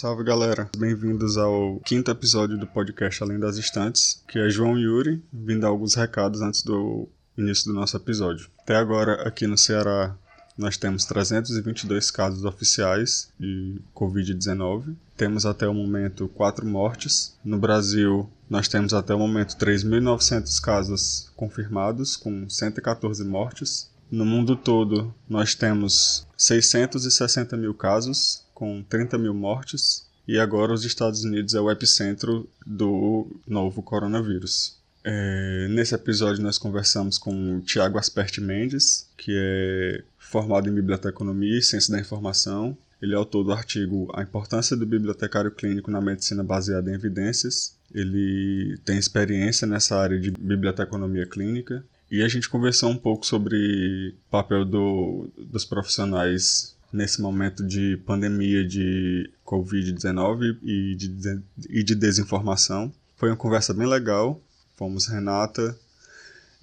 [0.00, 5.20] Salve galera, bem-vindos ao quinto episódio do podcast Além das Estantes, que é João Yuri,
[5.32, 8.48] vindo dar alguns recados antes do início do nosso episódio.
[8.60, 10.14] Até agora, aqui no Ceará,
[10.56, 14.94] nós temos 322 casos oficiais de Covid-19.
[15.16, 17.36] Temos até o momento quatro mortes.
[17.44, 23.90] No Brasil, nós temos até o momento 3.900 casos confirmados, com 114 mortes.
[24.08, 30.04] No mundo todo, nós temos 660 mil casos, com 30 mil mortes.
[30.26, 34.76] E agora os Estados Unidos é o epicentro do novo coronavírus.
[35.04, 41.56] É, nesse episódio nós conversamos com o Tiago Asperti Mendes, que é formado em biblioteconomia
[41.56, 42.76] e ciência da informação.
[43.00, 47.76] Ele é autor do artigo A Importância do Bibliotecário Clínico na Medicina Baseada em Evidências.
[47.94, 54.16] Ele tem experiência nessa área de biblioteconomia clínica e a gente conversou um pouco sobre
[54.26, 61.94] o papel do, dos profissionais nesse momento de pandemia de Covid-19 e de, e de
[61.94, 62.92] desinformação.
[63.16, 64.40] Foi uma conversa bem legal.
[64.76, 65.76] Fomos Renata,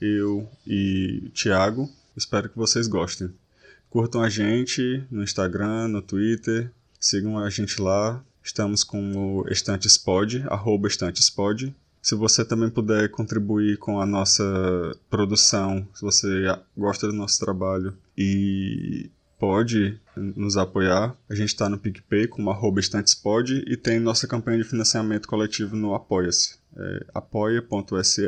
[0.01, 1.89] eu e Tiago.
[2.15, 3.29] Espero que vocês gostem.
[3.89, 8.23] Curtam a gente no Instagram, no Twitter, sigam a gente lá.
[8.43, 11.73] Estamos com o Estantespod, arroba Estantespod.
[12.01, 14.43] Se você também puder contribuir com a nossa
[15.09, 16.27] produção, se você
[16.77, 22.79] gosta do nosse trabalho e pode nos apoiar, a gente está no PicPay com arroba
[22.79, 26.55] estantespod e tem nossa campanha de financiamento coletivo no Apoia-se.
[26.77, 28.23] É, apoia.se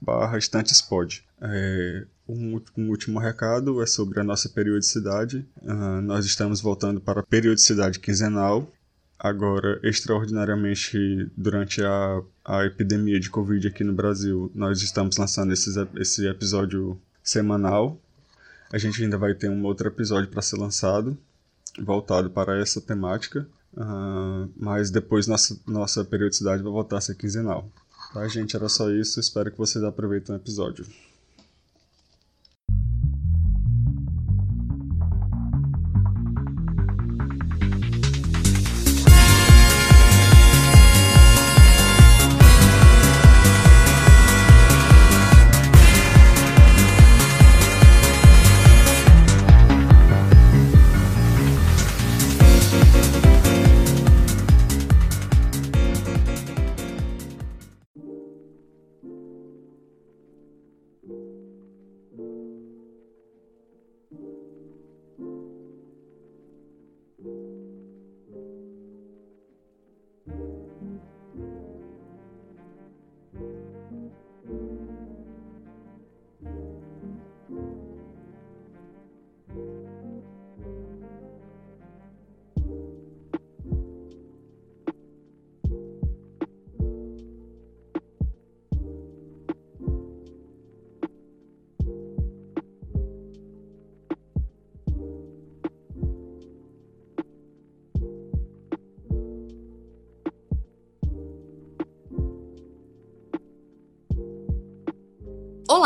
[0.00, 1.24] barra estantespod.
[1.40, 5.46] É, um, um, último recado é sobre a nossa periodicidade.
[5.62, 8.70] Uh, nós estamos voltando para a periodicidade quinzenal
[9.18, 15.74] Agora, extraordinariamente, durante a, a epidemia de Covid aqui no Brasil, nós estamos lançando esses,
[15.96, 18.00] esse episódio semanal.
[18.72, 21.16] A gente ainda vai ter um outro episódio para ser lançado,
[21.80, 23.48] voltado para essa temática.
[23.74, 27.68] Uh, mas depois nossa, nossa periodicidade vai voltar a ser quinzenal.
[28.12, 28.56] Tá, gente?
[28.56, 29.20] Era só isso.
[29.20, 30.86] Espero que vocês aproveitem o episódio.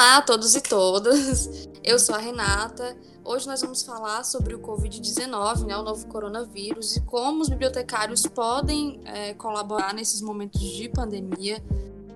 [0.03, 2.97] Olá a todos e todas, eu sou a Renata.
[3.25, 8.27] Hoje nós vamos falar sobre o Covid-19, né, o novo coronavírus, e como os bibliotecários
[8.27, 11.63] podem é, colaborar nesses momentos de pandemia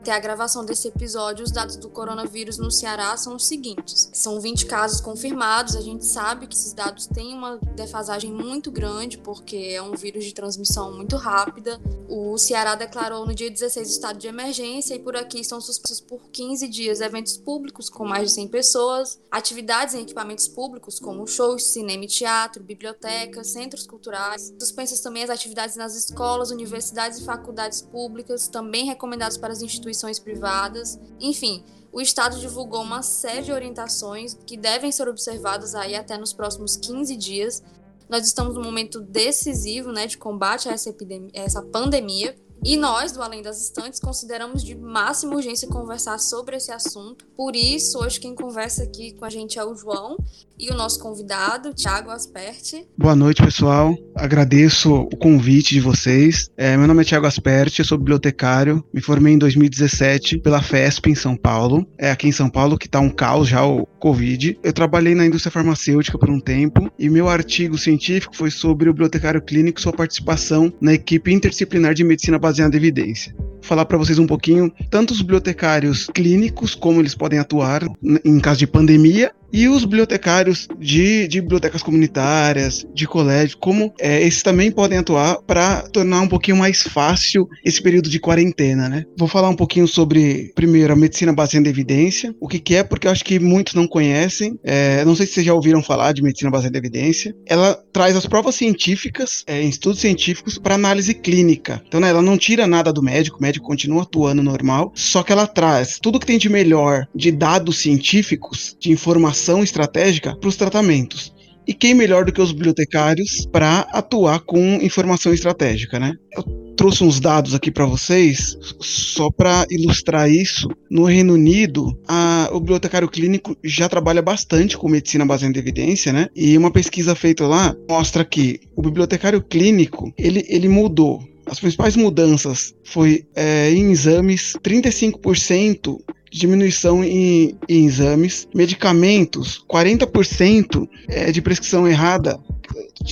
[0.07, 4.41] até a gravação desse episódio, os dados do coronavírus no Ceará são os seguintes: são
[4.41, 5.75] 20 casos confirmados.
[5.75, 10.25] A gente sabe que esses dados têm uma defasagem muito grande, porque é um vírus
[10.25, 11.81] de transmissão muito rápida.
[12.09, 16.21] O Ceará declarou no dia 16 estado de emergência e por aqui estão suspensos por
[16.31, 21.65] 15 dias eventos públicos com mais de 100 pessoas, atividades em equipamentos públicos como shows,
[21.65, 27.83] cinema e teatro, bibliotecas, centros culturais, suspensas também as atividades nas escolas, universidades e faculdades
[27.83, 30.99] públicas, também recomendados para as instituições instituições privadas.
[31.19, 36.33] Enfim, o Estado divulgou uma série de orientações que devem ser observadas aí até nos
[36.33, 37.63] próximos 15 dias.
[38.09, 43.13] Nós estamos num momento decisivo né, de combate a essa, epidemia, essa pandemia e nós,
[43.13, 47.27] do Além das Estantes, consideramos de máxima urgência conversar sobre esse assunto.
[47.37, 50.17] Por isso, hoje quem conversa aqui com a gente é o João
[50.59, 52.87] e o nosso convidado, Thiago Asperti.
[52.97, 53.95] Boa noite, pessoal.
[54.15, 56.51] Agradeço o convite de vocês.
[56.57, 58.85] É, meu nome é Thiago Asperti, eu sou bibliotecário.
[58.93, 61.87] Me formei em 2017 pela FESP em São Paulo.
[61.99, 64.59] É aqui em São Paulo que está um caos já o Covid.
[64.63, 68.93] Eu trabalhei na indústria farmacêutica por um tempo e meu artigo científico foi sobre o
[68.93, 73.35] bibliotecário clínico e sua participação na equipe interdisciplinar de medicina baseada em evidência.
[73.67, 77.83] Falar para vocês um pouquinho tanto os bibliotecários clínicos como eles podem atuar
[78.25, 84.21] em caso de pandemia E os bibliotecários de, de bibliotecas comunitárias, de colégio, como é,
[84.23, 89.05] esses também podem atuar para tornar um pouquinho mais fácil esse período de quarentena, né?
[89.17, 92.83] Vou falar um pouquinho sobre, primeiro, a medicina baseada em evidência, o que, que é,
[92.83, 94.59] porque eu acho que muitos não conhecem.
[94.63, 97.35] É, não sei se vocês já ouviram falar de medicina baseada em evidência.
[97.47, 101.83] Ela traz as provas científicas, é, estudos científicos, para análise clínica.
[101.87, 105.33] Então, né, ela não tira nada do médico, o médico continua atuando normal, só que
[105.33, 110.57] ela traz tudo que tem de melhor de dados científicos, de informação estratégica para os
[110.57, 111.35] tratamentos.
[111.67, 116.15] E quem melhor do que os bibliotecários para atuar com informação estratégica, né?
[116.37, 116.45] Eu
[116.77, 120.69] trouxe uns dados aqui para vocês, só para ilustrar isso.
[120.91, 126.13] No Reino Unido, a, o bibliotecário clínico já trabalha bastante com medicina baseada em evidência,
[126.13, 126.29] né?
[126.37, 131.97] E uma pesquisa feita lá mostra que o bibliotecário clínico ele, ele mudou as principais
[131.97, 135.99] mudanças foi é, em exames, 35%
[136.31, 142.39] diminuição em, em, exames, medicamentos, 40% é, de prescrição errada.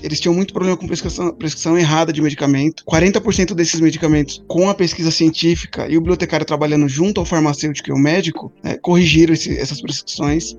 [0.02, 2.84] Eles tinham muito problema com prescrição, prescrição errada de medicamento.
[2.84, 7.92] 40% desses medicamentos, com a pesquisa científica e o bibliotecário trabalhando junto ao farmacêutico e
[7.92, 10.54] ao médico, né, corrigiram esse, essas prescrições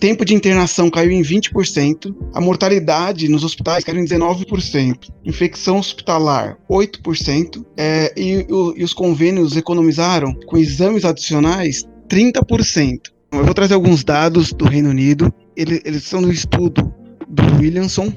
[0.00, 6.58] tempo de internação caiu em 20%, a mortalidade nos hospitais caiu em 19%, infecção hospitalar
[6.68, 12.98] 8%, é, e, e os convênios economizaram com exames adicionais 30%.
[13.30, 16.92] Eu vou trazer alguns dados do Reino Unido, eles, eles são do estudo
[17.28, 18.12] do Williamson,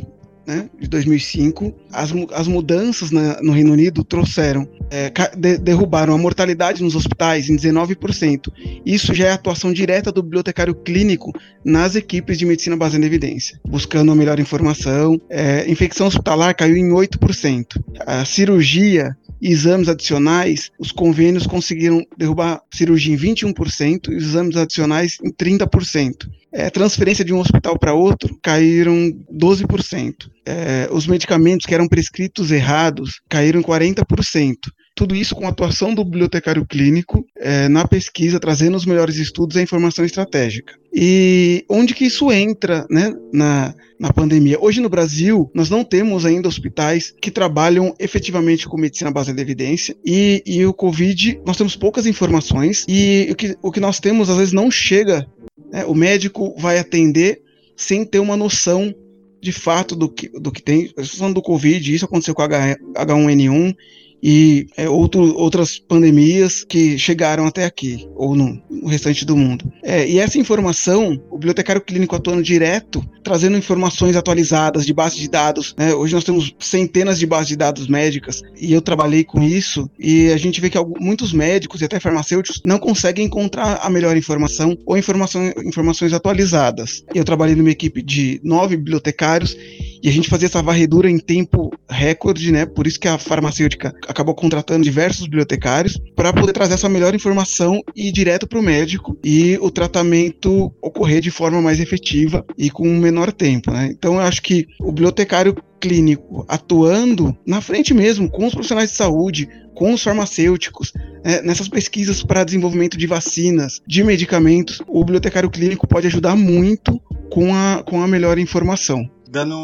[0.45, 6.17] né, de 2005, as, as mudanças na, no Reino Unido trouxeram, é, de, derrubaram a
[6.17, 8.51] mortalidade nos hospitais em 19%.
[8.85, 11.31] Isso já é atuação direta do bibliotecário clínico
[11.63, 15.19] nas equipes de medicina baseada em evidência, buscando a melhor informação.
[15.29, 17.81] É, infecção hospitalar caiu em 8%.
[18.05, 25.17] A cirurgia exames adicionais, os convênios conseguiram derrubar cirurgia em 21% e os exames adicionais
[25.23, 26.29] em 30%.
[26.53, 30.13] É, transferência de um hospital para outro caíram 12%.
[30.45, 34.55] É, os medicamentos que eram prescritos errados caíram 40%.
[34.95, 39.55] Tudo isso com a atuação do bibliotecário clínico é, na pesquisa, trazendo os melhores estudos
[39.55, 40.75] e a informação estratégica.
[40.93, 44.59] E onde que isso entra né, na, na pandemia?
[44.61, 49.43] Hoje no Brasil, nós não temos ainda hospitais que trabalham efetivamente com medicina baseada em
[49.43, 49.95] evidência.
[50.05, 52.85] E, e o Covid, nós temos poucas informações.
[52.87, 55.27] E o que, o que nós temos, às vezes, não chega.
[55.71, 57.41] Né, o médico vai atender
[57.75, 58.93] sem ter uma noção
[59.41, 60.83] de fato do que, do que tem.
[60.85, 63.75] Estou falando do Covid, isso aconteceu com H, H1N1
[64.23, 69.69] e é, outro, outras pandemias que chegaram até aqui, ou no, no restante do mundo.
[69.83, 75.29] É, e essa informação, o bibliotecário clínico atuando direto, trazendo informações atualizadas de base de
[75.29, 75.75] dados.
[75.77, 75.93] Né?
[75.93, 80.31] Hoje nós temos centenas de bases de dados médicas, e eu trabalhei com isso, e
[80.31, 84.15] a gente vê que alguns, muitos médicos e até farmacêuticos não conseguem encontrar a melhor
[84.15, 87.03] informação ou informação, informações atualizadas.
[87.13, 89.57] Eu trabalhei numa equipe de nove bibliotecários
[90.01, 92.65] e a gente fazia essa varredura em tempo recorde, né?
[92.65, 97.81] Por isso que a farmacêutica acabou contratando diversos bibliotecários para poder trazer essa melhor informação
[97.95, 102.69] e ir direto para o médico e o tratamento ocorrer de forma mais efetiva e
[102.69, 103.89] com menor tempo, né?
[103.91, 108.95] Então eu acho que o bibliotecário clínico atuando na frente mesmo com os profissionais de
[108.95, 110.93] saúde, com os farmacêuticos,
[111.25, 117.01] né, nessas pesquisas para desenvolvimento de vacinas, de medicamentos, o bibliotecário clínico pode ajudar muito
[117.29, 119.09] com a, com a melhor informação.
[119.33, 119.55] Dando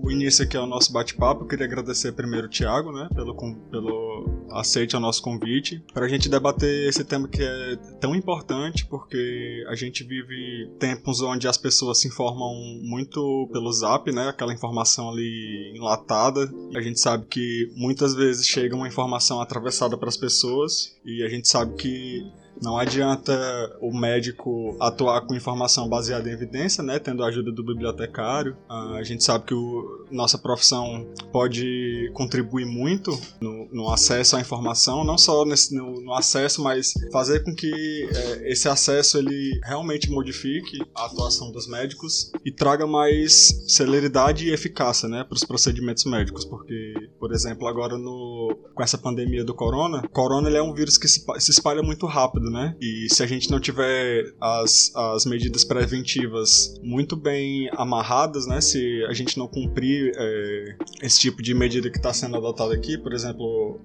[0.00, 3.34] o início aqui ao nosso bate-papo, queria agradecer primeiro o Thiago, né, pelo,
[3.68, 8.86] pelo aceite ao nosso convite, para a gente debater esse tema que é tão importante,
[8.86, 14.54] porque a gente vive tempos onde as pessoas se informam muito pelo zap, né, aquela
[14.54, 16.48] informação ali enlatada.
[16.76, 21.28] A gente sabe que muitas vezes chega uma informação atravessada para as pessoas, e a
[21.28, 22.22] gente sabe que
[22.62, 23.32] não adianta
[23.80, 28.56] o médico atuar com informação baseada em evidência, né, tendo a ajuda do bibliotecário.
[28.68, 35.04] A gente sabe que o, nossa profissão pode contribuir muito no, no acesso à informação,
[35.04, 40.10] não só nesse, no, no acesso, mas fazer com que é, esse acesso ele realmente
[40.10, 46.04] modifique a atuação dos médicos e traga mais celeridade e eficácia, né, para os procedimentos
[46.04, 50.74] médicos, porque, por exemplo, agora no, com essa pandemia do corona, corona ele é um
[50.74, 52.74] vírus que se, se espalha muito rápido né?
[52.80, 58.60] E se a gente não tiver as, as medidas preventivas muito bem amarradas, né?
[58.60, 62.96] Se a gente não cumprir é, esse tipo de medida que está sendo adotada aqui,
[62.98, 63.80] por exemplo,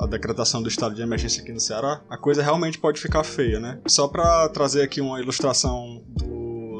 [0.00, 3.60] a decretação do estado de emergência aqui no Ceará, a coisa realmente pode ficar feia,
[3.60, 3.80] né?
[3.86, 6.02] Só para trazer aqui uma ilustração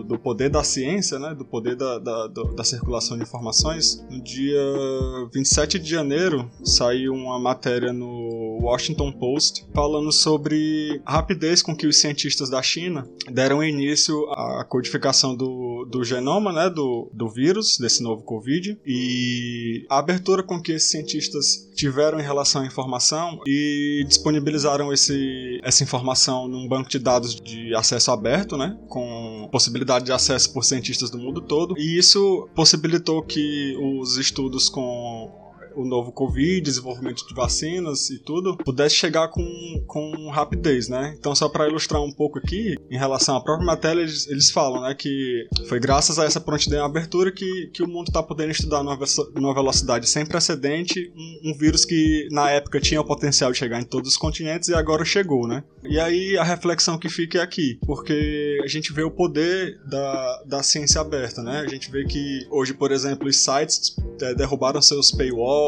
[0.07, 4.61] do poder da ciência, né, do poder da, da, da, circulação de informações, no dia
[5.33, 11.87] 27 de janeiro saiu uma matéria no Washington Post, falando sobre a rapidez com que
[11.87, 17.79] os cientistas da China deram início à codificação do, do genoma, né, do, do vírus,
[17.79, 23.41] desse novo Covid, e a abertura com que esses cientistas tiveram em relação à informação
[23.47, 30.05] e disponibilizaram esse, essa informação num banco de dados de acesso aberto, né, com possibilidade
[30.05, 35.14] de acesso por cientistas do mundo todo, e isso possibilitou que os estudos com
[35.77, 39.45] o novo Covid, desenvolvimento de vacinas e tudo, pudesse chegar com,
[39.87, 41.15] com rapidez, né?
[41.19, 44.83] Então, só para ilustrar um pouco aqui, em relação à própria matéria, eles, eles falam,
[44.83, 48.51] né, que foi graças a essa prontidão e abertura que, que o mundo está podendo
[48.51, 48.99] estudar numa,
[49.35, 53.81] numa velocidade sem precedente um, um, vírus que na época tinha o potencial de chegar
[53.81, 55.63] em todos os continentes e agora chegou, né?
[55.85, 60.43] E aí a reflexão que fica é aqui, porque a gente vê o poder da,
[60.47, 61.61] da ciência aberta, né?
[61.61, 65.64] A gente vê que hoje, por exemplo, os sites é, derrubaram seus paywalls,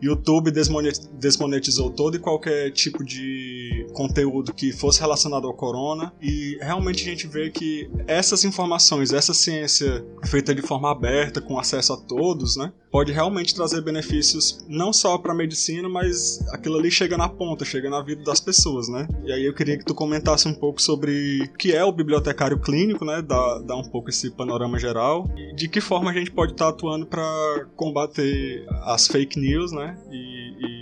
[0.00, 3.61] YouTube desmonetizou todo e qualquer tipo de
[3.92, 6.12] conteúdo que fosse relacionado ao corona.
[6.20, 11.58] E realmente a gente vê que essas informações, essa ciência feita de forma aberta, com
[11.58, 12.72] acesso a todos, né?
[12.92, 17.64] pode realmente trazer benefícios não só para a medicina, mas aquilo ali chega na ponta,
[17.64, 19.08] chega na vida das pessoas, né?
[19.24, 22.60] E aí eu queria que tu comentasse um pouco sobre o que é o bibliotecário
[22.60, 23.22] clínico, né?
[23.22, 26.66] Dar, dar um pouco esse panorama geral e de que forma a gente pode estar
[26.66, 29.96] tá atuando para combater as fake news, né?
[30.10, 30.81] E, e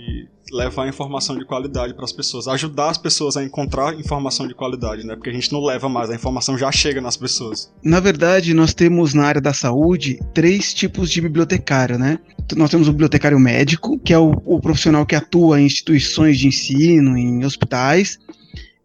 [0.51, 5.05] levar informação de qualidade para as pessoas, ajudar as pessoas a encontrar informação de qualidade,
[5.05, 5.15] né?
[5.15, 7.71] Porque a gente não leva mais, a informação já chega nas pessoas.
[7.83, 12.19] Na verdade, nós temos na área da saúde três tipos de bibliotecário, né?
[12.55, 16.47] Nós temos o bibliotecário médico, que é o, o profissional que atua em instituições de
[16.47, 18.19] ensino, em hospitais,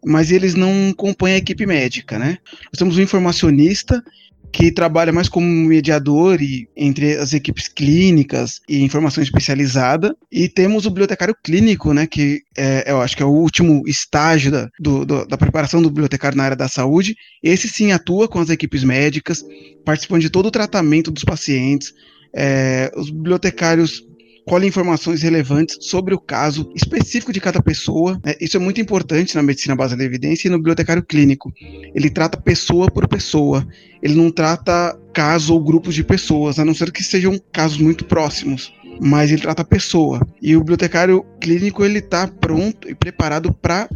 [0.05, 2.37] mas eles não compõem a equipe médica, né?
[2.65, 4.01] Nós temos o informacionista,
[4.51, 10.15] que trabalha mais como mediador e, entre as equipes clínicas e informação especializada.
[10.31, 14.51] E temos o bibliotecário clínico, né, que é, eu acho que é o último estágio
[14.51, 17.15] da, do, do, da preparação do bibliotecário na área da saúde.
[17.43, 19.43] Esse sim atua com as equipes médicas,
[19.85, 21.93] participando de todo o tratamento dos pacientes.
[22.35, 24.03] É, os bibliotecários
[24.47, 28.19] colhe informações relevantes sobre o caso específico de cada pessoa.
[28.25, 28.33] Né?
[28.39, 31.53] Isso é muito importante na medicina baseada em evidência e no bibliotecário clínico.
[31.93, 33.67] Ele trata pessoa por pessoa.
[34.01, 38.05] Ele não trata caso ou grupos de pessoas, a não ser que sejam casos muito
[38.05, 38.73] próximos.
[39.01, 40.25] Mas ele trata a pessoa.
[40.41, 43.89] E o bibliotecário clínico ele está pronto e preparado para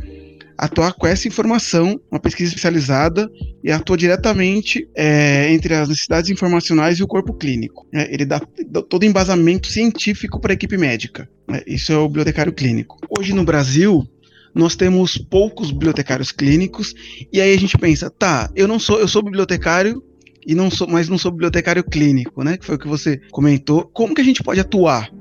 [0.62, 3.28] atuar com essa informação, uma pesquisa especializada,
[3.64, 7.88] e atua diretamente é, entre as necessidades informacionais e o corpo clínico.
[7.92, 8.40] É, ele dá,
[8.70, 11.28] dá, todo embasamento científico para a equipe médica.
[11.52, 13.00] É, isso é o bibliotecário clínico.
[13.18, 14.08] Hoje no Brasil,
[14.54, 16.94] nós temos poucos bibliotecários clínicos,
[17.34, 20.04] e aí a gente pensa, tá, eu não sou, eu sou bibliotecário
[20.46, 22.56] e não sou, mas não sou bibliotecário clínico, né?
[22.56, 23.90] Que foi o que você comentou.
[23.92, 25.12] Como que a gente pode atuar?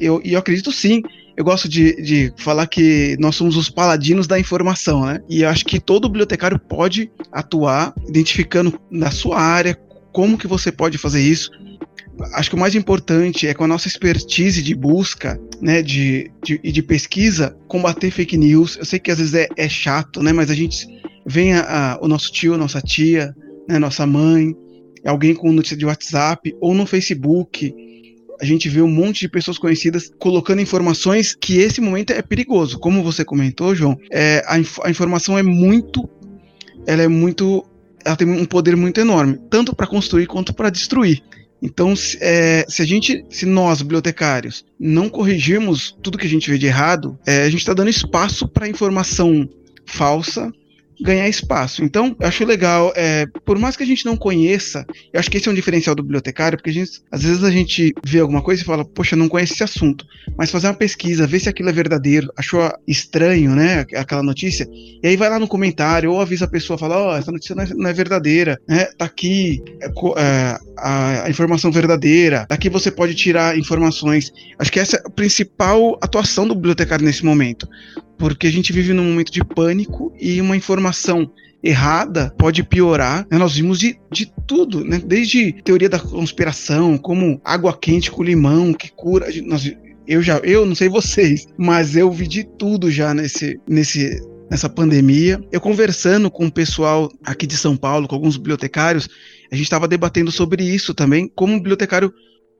[0.00, 1.02] Eu, eu acredito sim
[1.38, 5.20] eu gosto de, de falar que nós somos os paladinos da informação, né?
[5.28, 9.78] E eu acho que todo bibliotecário pode atuar identificando na sua área
[10.12, 11.52] como que você pode fazer isso.
[12.34, 16.58] Acho que o mais importante é com a nossa expertise de busca, né, de, de,
[16.58, 18.76] de pesquisa, combater fake news.
[18.76, 20.88] Eu sei que às vezes é, é chato, né, mas a gente
[21.24, 23.32] vem a, a, o nosso tio, nossa tia,
[23.68, 24.56] né, nossa mãe,
[25.06, 27.72] alguém com notícia de WhatsApp ou no Facebook,
[28.40, 32.78] a gente vê um monte de pessoas conhecidas colocando informações que esse momento é perigoso.
[32.78, 36.08] Como você comentou, João, é, a, inf a informação é muito.
[36.86, 37.64] Ela é muito.
[38.04, 41.22] Ela tem um poder muito enorme, tanto para construir quanto para destruir.
[41.60, 46.48] Então, se, é, se, a gente, se nós, bibliotecários, não corrigirmos tudo que a gente
[46.48, 49.48] vê de errado, é, a gente está dando espaço para informação
[49.84, 50.52] falsa
[51.00, 51.84] ganhar espaço.
[51.84, 55.36] Então, eu acho legal, é, por mais que a gente não conheça, eu acho que
[55.36, 58.62] esse é um diferencial do bibliotecário, porque gente, às vezes a gente vê alguma coisa
[58.62, 60.04] e fala, poxa, não conheço esse assunto,
[60.36, 64.68] mas fazer uma pesquisa, ver se aquilo é verdadeiro, achou estranho, né, aquela notícia,
[65.02, 67.54] e aí vai lá no comentário, ou avisa a pessoa, fala, ó, oh, essa notícia
[67.54, 72.68] não é, não é, verdadeira, né, tá aqui é, é, a, a, informação verdadeira, daqui
[72.68, 74.32] você pode tirar informações.
[74.58, 77.68] Acho que essa é a principal atuação do bibliotecário nesse momento
[78.18, 81.30] porque a gente vive num momento de pânico e uma informação
[81.62, 83.26] errada pode piorar.
[83.30, 83.38] Né?
[83.38, 85.00] Nós vimos de, de tudo, né?
[85.04, 89.26] desde teoria da conspiração, como água quente com limão que cura.
[89.44, 89.72] Nós,
[90.06, 94.20] eu já, eu não sei vocês, mas eu vi de tudo já nesse, nesse,
[94.50, 95.40] nessa pandemia.
[95.52, 99.08] Eu conversando com o pessoal aqui de São Paulo, com alguns bibliotecários,
[99.50, 102.12] a gente estava debatendo sobre isso também, como bibliotecário,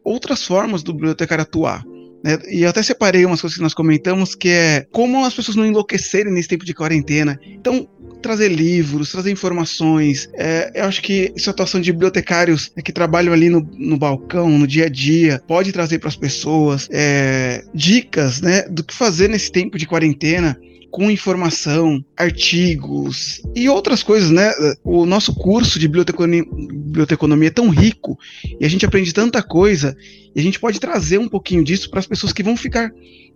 [0.04, 1.84] outras formas do bibliotecário atuar.
[2.22, 2.38] Né?
[2.50, 5.66] E eu até separei umas coisas que nós comentamos, que é como as pessoas não
[5.66, 7.38] enlouquecerem nesse tempo de quarentena.
[7.46, 7.88] Então,
[8.20, 10.28] trazer livros, trazer informações.
[10.34, 14.58] É, eu acho que essa atuação de bibliotecários é, que trabalham ali no, no balcão,
[14.58, 19.28] no dia a dia, pode trazer para as pessoas é, dicas né, do que fazer
[19.28, 20.58] nesse tempo de quarentena
[20.90, 24.52] com informação, artigos e outras coisas, né?
[24.82, 28.18] O nosso curso de biblioteconomia, é tão rico
[28.58, 29.96] e a gente aprende tanta coisa
[30.34, 32.90] e a gente pode trazer um pouquinho disso para as pessoas que vão ficar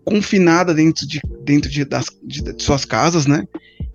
[0.05, 3.47] confinadas dentro de, dentro de, das, de, de suas casas, né?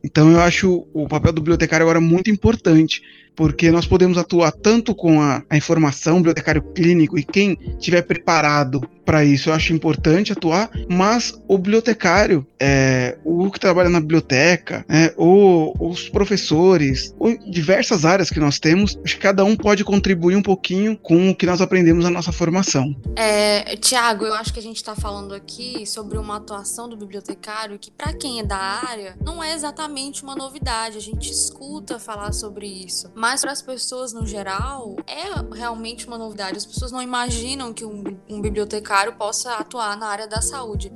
[0.03, 3.01] Então eu acho o papel do bibliotecário agora muito importante,
[3.37, 8.81] porque nós podemos atuar tanto com a, a informação, bibliotecário clínico e quem tiver preparado
[9.05, 14.85] para isso, eu acho importante atuar, mas o bibliotecário, é, o que trabalha na biblioteca,
[14.89, 19.85] é, ou os professores, ou diversas áreas que nós temos, acho que cada um pode
[19.85, 22.93] contribuir um pouquinho com o que nós aprendemos na nossa formação.
[23.15, 27.79] É, Tiago, eu acho que a gente está falando aqui sobre uma atuação do bibliotecário
[27.79, 30.97] que, para quem é da área, não é exatamente uma novidade.
[30.97, 36.17] A gente escuta falar sobre isso, mas para as pessoas no geral é realmente uma
[36.17, 36.57] novidade.
[36.57, 40.91] As pessoas não imaginam que um, um bibliotecário possa atuar na área da saúde.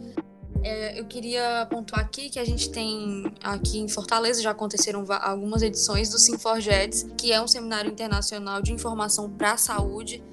[0.64, 5.62] É, eu queria pontuar aqui que a gente tem aqui em Fortaleza já aconteceram algumas
[5.62, 10.24] edições do Sinforgeds, que é um seminário internacional de informação para a saúde,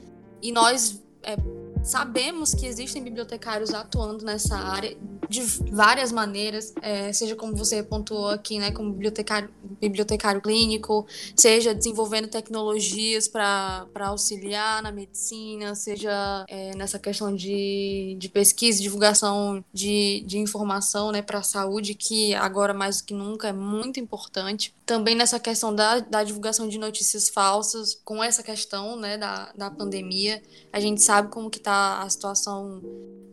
[0.43, 1.37] e nós é,
[1.83, 4.97] sabemos que existem bibliotecários atuando nessa área
[5.29, 11.07] de várias maneiras, é, seja como você pontuou aqui, né, como bibliotecário, bibliotecário clínico,
[11.37, 19.63] seja desenvolvendo tecnologias para auxiliar na medicina, seja é, nessa questão de, de pesquisa divulgação
[19.73, 24.01] de, de informação né, para a saúde, que agora mais do que nunca é muito
[24.01, 24.75] importante.
[24.87, 29.71] Também nessa questão da, da divulgação de notícias falsas, com essa questão né, da, da
[29.71, 30.43] pandemia,
[30.73, 32.83] a gente sabe como que está a situação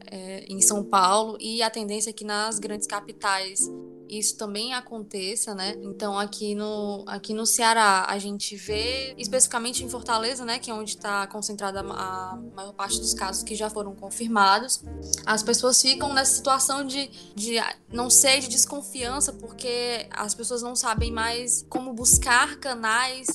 [0.05, 3.69] é, em São Paulo e a tendência é que nas grandes capitais
[4.09, 5.75] isso também aconteça, né?
[5.81, 10.73] Então aqui no, aqui no Ceará a gente vê, especificamente em Fortaleza, né, que é
[10.73, 14.83] onde está concentrada a maior parte dos casos que já foram confirmados,
[15.25, 17.55] as pessoas ficam nessa situação de, de
[17.91, 23.27] não sei, de desconfiança, porque as pessoas não sabem mais como buscar canais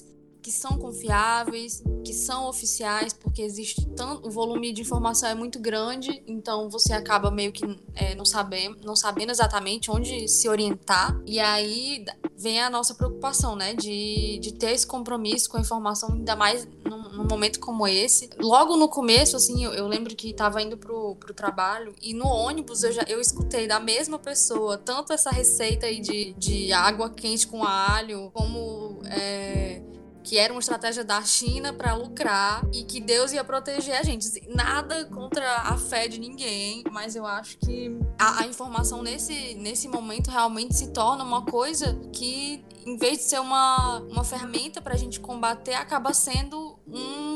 [0.42, 5.58] que são confiáveis, que são oficiais, porque existe tanto o volume de informação é muito
[5.58, 11.20] grande, então você acaba meio que é, não sabendo, não sabendo exatamente onde se orientar.
[11.26, 12.04] E aí
[12.36, 16.66] vem a nossa preocupação, né, de, de ter esse compromisso com a informação, ainda mais
[16.84, 18.30] num, num momento como esse.
[18.38, 22.26] Logo no começo, assim, eu, eu lembro que estava indo pro, pro trabalho e no
[22.26, 27.10] ônibus eu já eu escutei da mesma pessoa tanto essa receita aí de, de água
[27.10, 29.82] quente com alho, como é,
[30.22, 34.26] que era uma estratégia da China para lucrar e que Deus ia proteger a gente.
[34.26, 39.54] Assim, nada contra a fé de ninguém, mas eu acho que a, a informação nesse,
[39.54, 44.80] nesse momento realmente se torna uma coisa que, em vez de ser uma, uma ferramenta
[44.80, 47.29] para a gente combater, acaba sendo um,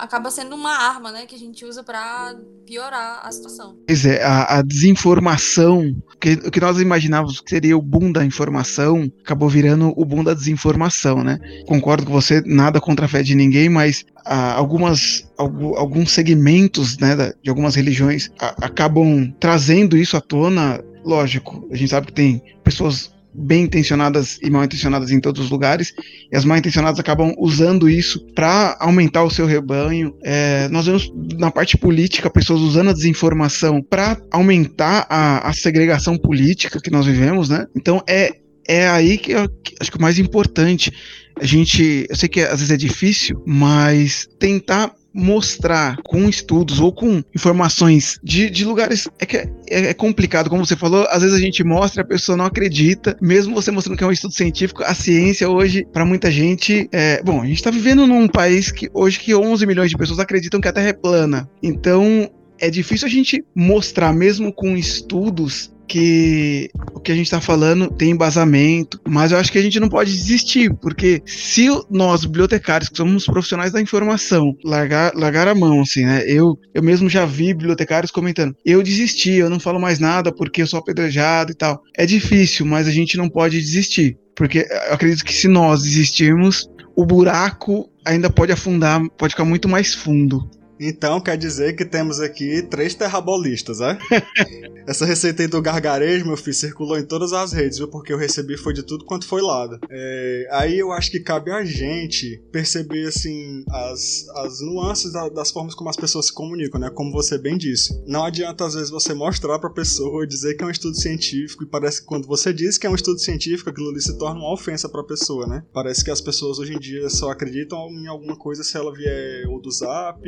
[0.00, 2.34] acaba sendo uma arma, né, que a gente usa para
[2.66, 3.76] piorar a situação.
[3.86, 8.24] Pois é, a, a desinformação, que, o que nós imaginávamos que seria o boom da
[8.24, 11.38] informação, acabou virando o boom da desinformação, né?
[11.66, 17.32] Concordo com você, nada contra a fé de ninguém, mas ah, algumas, alguns segmentos né,
[17.42, 20.82] de algumas religiões acabam trazendo isso à tona.
[21.04, 25.50] Lógico, a gente sabe que tem pessoas bem intencionadas e mal intencionadas em todos os
[25.50, 25.92] lugares,
[26.30, 30.14] e as mal intencionadas acabam usando isso para aumentar o seu rebanho.
[30.22, 36.16] É, nós vemos na parte política pessoas usando a desinformação para aumentar a, a segregação
[36.18, 37.66] política que nós vivemos, né?
[37.76, 40.92] Então é é aí que eu acho que o mais importante
[41.40, 46.92] a gente, eu sei que às vezes é difícil, mas tentar mostrar com estudos ou
[46.92, 51.36] com informações de, de lugares é que é, é, complicado, como você falou, às vezes
[51.36, 54.82] a gente mostra, a pessoa não acredita, mesmo você mostrando que é um estudo científico,
[54.84, 58.88] a ciência hoje, para muita gente, é, bom, a gente está vivendo num país que
[58.94, 61.48] hoje que 11 milhões de pessoas acreditam que a Terra é plana.
[61.62, 66.70] Então, é difícil a gente mostrar, mesmo com estudos, que
[67.00, 69.88] o que a gente está falando tem embasamento, mas eu acho que a gente não
[69.88, 75.80] pode desistir, porque se nós, bibliotecários, que somos profissionais da informação, largar, largar a mão,
[75.80, 76.22] assim, né?
[76.26, 80.62] Eu, eu mesmo já vi bibliotecários comentando, eu desisti, eu não falo mais nada porque
[80.62, 81.82] eu sou apedrejado e tal.
[81.96, 86.68] É difícil, mas a gente não pode desistir, porque eu acredito que se nós desistirmos,
[86.94, 90.48] o buraco ainda pode afundar, pode ficar muito mais fundo.
[90.80, 93.98] Então quer dizer que temos aqui três terrabolistas, é?
[94.86, 97.86] Essa receita aí do gargarejo, meu filho, circulou em todas as redes, viu?
[97.86, 99.78] Porque eu recebi foi de tudo quanto foi lado.
[99.90, 105.50] É, aí eu acho que cabe a gente perceber, assim, as, as nuances da, das
[105.50, 106.90] formas como as pessoas se comunicam, né?
[106.90, 108.02] Como você bem disse.
[108.06, 111.62] Não adianta, às vezes, você mostrar pra pessoa e dizer que é um estudo científico,
[111.62, 114.40] e parece que quando você diz que é um estudo científico, aquilo ali se torna
[114.40, 115.62] uma ofensa pra pessoa, né?
[115.72, 119.46] Parece que as pessoas hoje em dia só acreditam em alguma coisa se ela vier
[119.48, 120.20] ou do zap,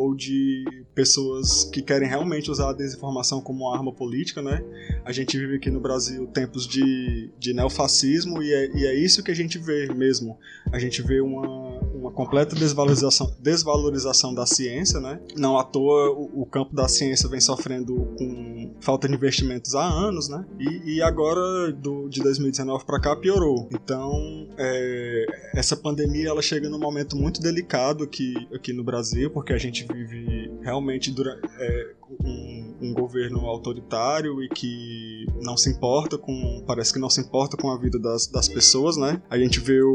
[0.00, 4.64] ou de pessoas que querem realmente usar a desinformação como uma arma política, né?
[5.04, 9.22] A gente vive aqui no Brasil tempos de, de neofascismo e é, e é isso
[9.22, 10.38] que a gente vê mesmo.
[10.72, 15.20] A gente vê uma, uma completa desvalorização, desvalorização da ciência, né?
[15.36, 19.84] Não à toa o, o campo da ciência vem sofrendo com falta de investimentos há
[19.84, 20.44] anos, né?
[20.58, 23.68] E, e agora, do, de 2019 para cá, piorou.
[23.70, 29.52] Então, é, essa pandemia ela chega num momento muito delicado aqui, aqui no Brasil, porque
[29.52, 36.18] a gente vive realmente durante, é, um, um, governo autoritário e que não se importa
[36.18, 36.62] com.
[36.66, 39.22] parece que não se importa com a vida das, das pessoas, né?
[39.30, 39.90] A gente vê o,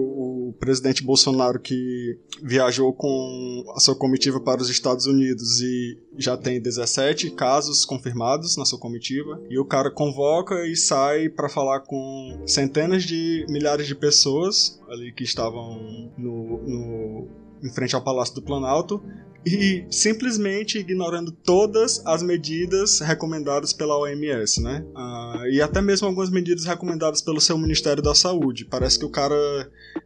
[0.60, 6.62] presidente Bolsonaro que viajou com a sua comitiva para os Estados Unidos e já tem
[6.62, 9.42] 17 casos confirmados na sua comitiva.
[9.50, 15.12] E o cara convoca e sai para falar com centenas de milhares de pessoas ali
[15.12, 17.28] que estavam no, no
[17.64, 19.02] em frente ao Palácio do Planalto
[19.46, 24.84] e simplesmente ignorando todas as medidas recomendadas pela OMS, né?
[24.96, 28.66] Ah, e até mesmo algumas medidas recomendadas pelo seu Ministério da Saúde.
[28.66, 29.36] Parece que o cara,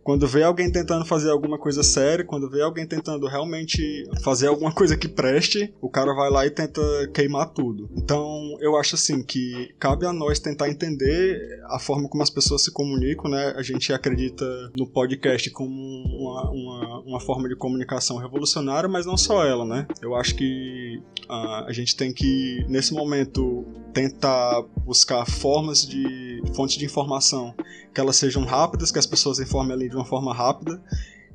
[0.03, 4.73] quando vê alguém tentando fazer alguma coisa séria, quando vê alguém tentando realmente fazer alguma
[4.73, 6.81] coisa que preste, o cara vai lá e tenta
[7.13, 7.89] queimar tudo.
[7.95, 12.63] Então, eu acho assim que cabe a nós tentar entender a forma como as pessoas
[12.63, 13.53] se comunicam, né?
[13.55, 19.15] A gente acredita no podcast como uma, uma, uma forma de comunicação revolucionária, mas não
[19.15, 19.85] só só ela, né?
[20.01, 23.63] Eu acho que uh, a gente tem que, nesse momento,
[23.93, 27.53] tentar buscar formas de fontes de informação
[27.93, 30.81] que elas sejam rápidas, que as pessoas informem ali de uma forma rápida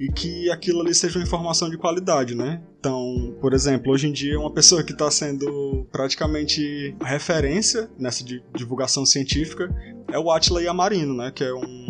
[0.00, 2.61] e que aquilo ali seja uma informação de qualidade, né?
[2.80, 8.24] Então, por exemplo, hoje em dia uma pessoa que está sendo praticamente referência nessa
[8.57, 9.72] divulgação científica
[10.12, 11.30] é o Atila Yamarino, né?
[11.30, 11.84] Que é um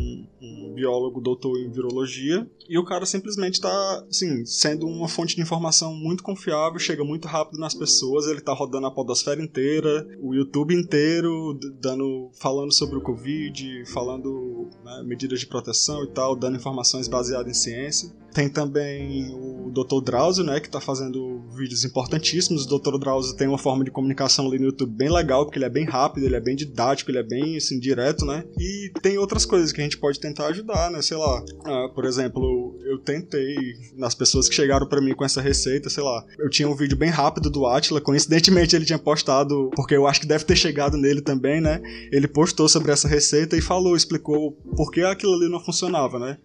[0.74, 5.94] biólogo doutor em virologia e o cara simplesmente tá, assim, sendo uma fonte de informação
[5.94, 10.74] muito confiável, chega muito rápido nas pessoas, ele tá rodando a podosfera inteira, o YouTube
[10.74, 17.06] inteiro, dando, falando sobre o Covid, falando né, medidas de proteção e tal, dando informações
[17.06, 18.23] baseadas em ciência.
[18.34, 20.02] Tem também o Dr.
[20.04, 22.66] Drauzio, né, que tá fazendo vídeos importantíssimos.
[22.66, 22.98] O Dr.
[22.98, 25.84] Drauzio tem uma forma de comunicação ali no YouTube bem legal, porque ele é bem
[25.84, 28.44] rápido, ele é bem didático, ele é bem, assim, direto, né?
[28.58, 31.00] E tem outras coisas que a gente pode tentar ajudar, né?
[31.00, 33.56] Sei lá, ah, por exemplo, eu, tentei,
[33.96, 36.96] nas pessoas que chegaram para mim com essa receita, sei lá, eu tinha um vídeo
[36.96, 40.96] bem rápido do Atila, coincidentemente ele tinha postado, porque eu acho que deve ter chegado
[40.96, 41.80] nele também, né?
[42.10, 46.38] Ele postou sobre essa receita e falou, explicou por que aquilo ali não funcionava, né?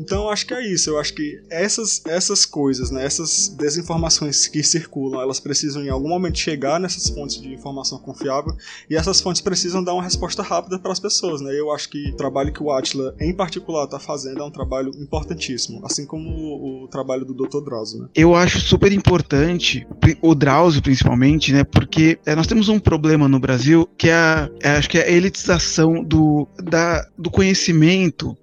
[0.00, 4.62] Então acho que é isso, eu acho que essas, essas coisas, né, essas desinformações que
[4.62, 8.54] circulam, elas precisam em algum momento chegar nessas fontes de informação confiável
[8.88, 11.52] e essas fontes precisam dar uma resposta rápida para as pessoas, né?
[11.58, 14.90] Eu acho que o trabalho que o Atila em particular está fazendo é um trabalho
[14.98, 17.64] importantíssimo assim como o, o trabalho do Dr.
[17.64, 18.08] Drauzio, né?
[18.14, 19.86] Eu acho super importante,
[20.20, 21.64] o Drauzio principalmente, né?
[21.64, 25.04] Porque é, nós temos um problema no Brasil que é, a, é acho que é
[25.04, 28.36] a elitização do, da, do conhecimento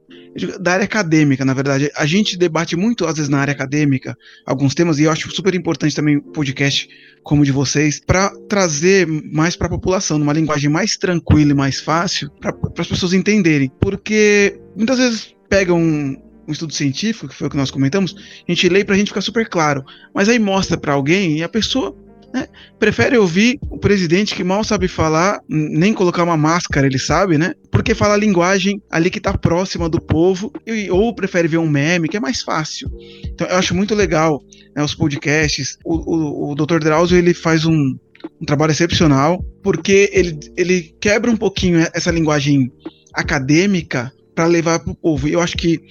[0.60, 1.92] da área acadêmica, na verdade.
[1.96, 5.54] A gente debate muito, às vezes, na área acadêmica, alguns temas, e eu acho super
[5.54, 6.90] importante também o podcast
[7.24, 11.56] como o de vocês, para trazer mais para a população, numa linguagem mais tranquila e
[11.56, 13.72] mais fácil, para as pessoas entenderem.
[13.80, 18.16] Porque muitas vezes pegam um, um estudo científico, que foi o que nós comentamos,
[18.48, 19.84] a gente lê pra gente ficar super claro.
[20.14, 21.96] Mas aí mostra para alguém e a pessoa
[22.34, 22.48] né,
[22.80, 27.54] prefere ouvir o presidente que mal sabe falar, nem colocar uma máscara, ele sabe, né?
[27.70, 31.70] Porque fala a linguagem ali que tá próxima do povo, e, ou prefere ver um
[31.70, 32.90] meme, que é mais fácil.
[33.26, 34.42] Então eu acho muito legal
[34.76, 35.78] né, os podcasts.
[35.84, 36.80] O, o, o Dr.
[36.80, 37.98] Drauzio ele faz um,
[38.42, 42.72] um trabalho excepcional, porque ele, ele quebra um pouquinho essa linguagem
[43.14, 45.28] acadêmica para levar para o povo.
[45.28, 45.82] E eu acho que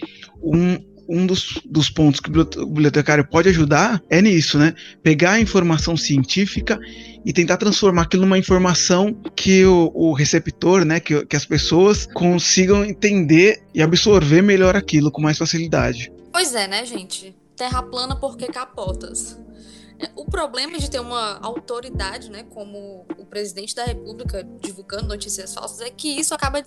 [0.42, 0.78] um,
[1.10, 4.72] um dos, dos pontos que o bibliotecário pode ajudar é nisso, né?
[5.02, 6.78] Pegar a informação científica
[7.26, 12.06] e tentar transformar aquilo numa informação que o, o receptor, né, que, que as pessoas
[12.06, 16.12] consigam entender e absorver melhor aquilo com mais facilidade.
[16.32, 17.34] Pois é, né, gente?
[17.56, 19.36] Terra plana porque capotas.
[20.00, 25.52] É, o problema de ter uma autoridade, né, como o presidente da República divulgando notícias
[25.52, 26.62] falsas, é que isso acaba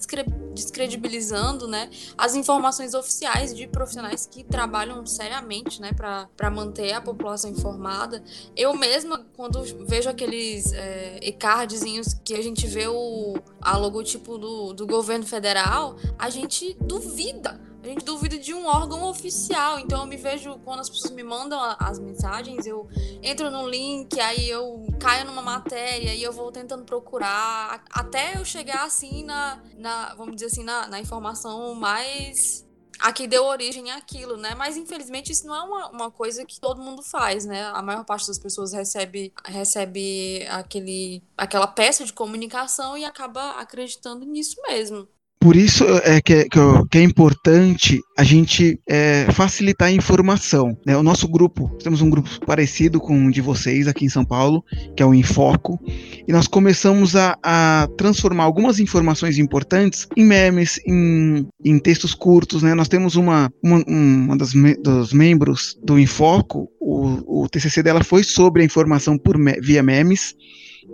[0.54, 7.50] descredibilizando, né, as informações oficiais de profissionais que trabalham seriamente, né, para manter a população
[7.50, 8.24] informada.
[8.56, 14.74] Eu mesma, quando vejo aqueles é, e-cardzinhos que a gente vê o a logotipo do,
[14.74, 19.78] do governo federal, a gente duvida a gente duvida de um órgão oficial.
[19.78, 22.88] Então eu me vejo, quando as pessoas me mandam as mensagens, eu
[23.22, 28.46] entro no link, aí eu caio numa matéria e eu vou tentando procurar, até eu
[28.46, 32.66] chegar assim na, na vamos dizer assim, na, na informação mais
[33.00, 34.56] a que deu origem àquilo, né?
[34.56, 37.66] Mas infelizmente isso não é uma, uma coisa que todo mundo faz, né?
[37.66, 44.26] A maior parte das pessoas recebe, recebe aquele, aquela peça de comunicação e acaba acreditando
[44.26, 45.06] nisso mesmo.
[45.44, 46.48] Por isso é que,
[46.90, 50.78] que, é importante a gente é, facilitar a informação.
[50.86, 50.96] Né?
[50.96, 54.64] O nosso grupo, temos um grupo parecido com o de vocês aqui em São Paulo,
[54.96, 55.78] que é o Infoco,
[56.26, 62.64] e nós começamos a, a transformar algumas informações importantes em memes, em, em textos curtos.
[62.64, 62.74] Né?
[62.74, 68.02] Nós temos uma, uma, uma das me, dos membros do Infoco, o, o TCC dela
[68.02, 70.36] foi sobre a informação por via memes.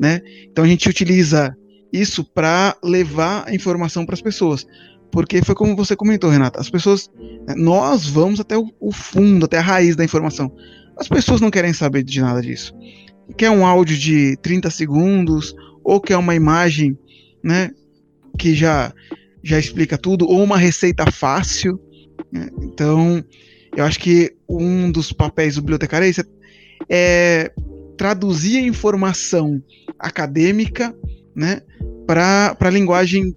[0.01, 0.21] Né?
[0.49, 1.55] Então a gente utiliza
[1.91, 4.65] isso para levar a informação para as pessoas.
[5.11, 7.09] Porque foi como você comentou, Renata, as pessoas,
[7.47, 10.53] né, nós vamos até o, fundo, até a raiz da informação.
[10.97, 12.73] As pessoas não querem saber de nada disso.
[13.37, 16.97] Quer um áudio de 30 segundos, ou quer uma imagem,
[17.43, 17.71] né,
[18.37, 18.93] que já,
[19.43, 21.79] já explica tudo, ou uma receita fácil.
[22.31, 22.49] Né?
[22.61, 23.23] Então,
[23.75, 26.23] eu acho que um dos papéis do bibliotecário é,
[26.89, 27.51] é
[27.97, 29.61] traduzir a informação
[29.97, 30.95] acadêmica
[31.39, 31.61] né,
[32.05, 33.35] para a linguagem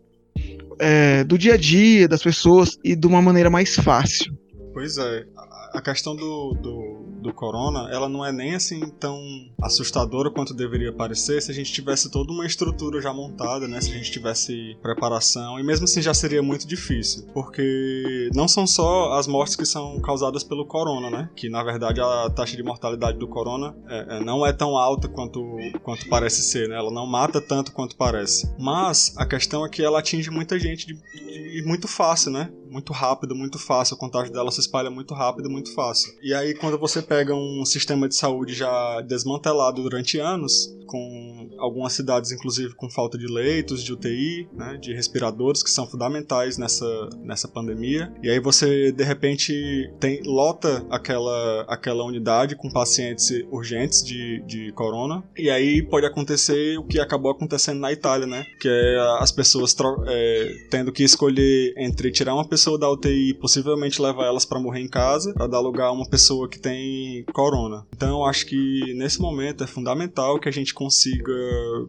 [0.80, 4.36] é, do dia a dia das pessoas e de uma maneira mais fácil.
[4.74, 5.24] Pois é,
[5.72, 9.18] a questão do, do, do, corona, ela não é nem assim tão
[9.60, 13.80] assustadora quanto deveria parecer se a gente tivesse toda uma estrutura já montada, né?
[13.80, 18.66] Se a gente tivesse preparação, e mesmo assim já seria muito difícil, porque não são
[18.66, 21.30] só as mortes que são causadas pelo corona, né?
[21.34, 25.08] Que na verdade a taxa de mortalidade do corona é, é, não é tão alta
[25.08, 26.76] quanto, quanto parece ser, né?
[26.76, 28.52] Ela não mata tanto quanto parece.
[28.58, 32.50] Mas a questão é que ela atinge muita gente de, de muito fácil, né?
[32.72, 33.96] Muito rápido, muito fácil.
[33.96, 36.10] O contágio dela se espalha muito rápido, muito fácil.
[36.22, 41.94] E aí, quando você pega um sistema de saúde já desmantelado durante anos, com algumas
[41.94, 47.08] cidades, inclusive, com falta de leitos, de UTI, né, de respiradores, que são fundamentais nessa,
[47.20, 48.12] nessa pandemia.
[48.22, 54.70] E aí você, de repente, tem, lota aquela, aquela unidade com pacientes urgentes de, de
[54.72, 55.24] corona.
[55.34, 58.44] E aí pode acontecer o que acabou acontecendo na Itália, né?
[58.60, 59.74] Que é as pessoas
[60.06, 64.80] é, tendo que escolher entre tirar uma pessoa da UTI possivelmente levar elas para morrer
[64.80, 67.86] em casa, para dar lugar a uma pessoa que tem corona.
[67.94, 71.32] Então acho que nesse momento é fundamental que a gente consiga